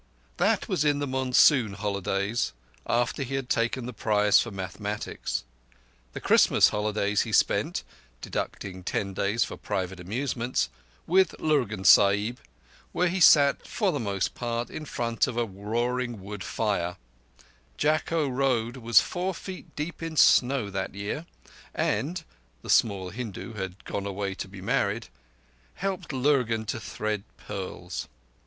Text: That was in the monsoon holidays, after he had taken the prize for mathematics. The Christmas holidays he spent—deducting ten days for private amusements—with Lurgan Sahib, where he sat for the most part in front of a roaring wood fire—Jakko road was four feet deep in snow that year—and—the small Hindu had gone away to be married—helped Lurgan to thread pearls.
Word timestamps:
That 0.37 0.67
was 0.67 0.83
in 0.83 0.97
the 0.97 1.05
monsoon 1.05 1.73
holidays, 1.73 2.53
after 2.87 3.21
he 3.21 3.35
had 3.35 3.51
taken 3.51 3.85
the 3.85 3.93
prize 3.93 4.39
for 4.39 4.49
mathematics. 4.49 5.43
The 6.13 6.19
Christmas 6.19 6.69
holidays 6.69 7.21
he 7.21 7.31
spent—deducting 7.31 8.83
ten 8.83 9.13
days 9.13 9.43
for 9.43 9.57
private 9.57 9.99
amusements—with 9.99 11.39
Lurgan 11.39 11.83
Sahib, 11.83 12.39
where 12.93 13.09
he 13.09 13.19
sat 13.19 13.67
for 13.67 13.91
the 13.91 13.99
most 13.99 14.33
part 14.33 14.71
in 14.71 14.85
front 14.85 15.27
of 15.27 15.37
a 15.37 15.45
roaring 15.45 16.19
wood 16.23 16.43
fire—Jakko 16.43 18.27
road 18.27 18.77
was 18.77 19.01
four 19.01 19.35
feet 19.35 19.75
deep 19.75 20.01
in 20.01 20.17
snow 20.17 20.71
that 20.71 20.95
year—and—the 20.95 22.25
small 22.71 23.11
Hindu 23.11 23.53
had 23.53 23.85
gone 23.85 24.07
away 24.07 24.33
to 24.33 24.47
be 24.47 24.61
married—helped 24.61 26.11
Lurgan 26.11 26.65
to 26.65 26.79
thread 26.79 27.23
pearls. 27.37 28.07